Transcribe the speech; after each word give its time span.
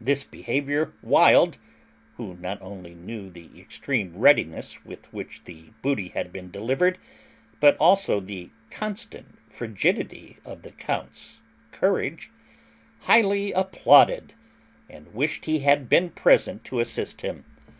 This 0.00 0.22
behaviour 0.22 0.92
Wild, 1.02 1.58
who 2.18 2.36
not 2.36 2.62
only 2.62 2.94
knew 2.94 3.28
the 3.28 3.50
extreme 3.60 4.16
readiness 4.16 4.84
with 4.84 5.12
which 5.12 5.42
the 5.42 5.70
booty 5.82 6.10
had 6.10 6.32
been 6.32 6.52
delivered, 6.52 6.98
but 7.58 7.76
also 7.78 8.20
the 8.20 8.50
constant 8.70 9.36
frigidity 9.50 10.36
of 10.44 10.62
the 10.62 10.70
count's 10.70 11.42
courage, 11.72 12.30
highly 13.00 13.50
applauded, 13.50 14.34
and 14.88 15.12
wished 15.12 15.46
he 15.46 15.58
had 15.58 15.88
been 15.88 16.10
present 16.10 16.62
to 16.66 16.78
assist 16.78 17.22
him. 17.22 17.44